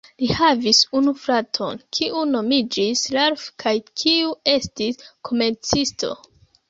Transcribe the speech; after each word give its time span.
Li 0.21 0.27
havis 0.37 0.77
unu 0.99 1.11
fraton, 1.25 1.83
kiu 1.97 2.23
nomiĝis 2.31 3.05
Ralph 3.17 3.45
kaj 3.65 3.75
kiu 4.03 4.35
estis 4.55 5.01
komercisto. 5.31 6.11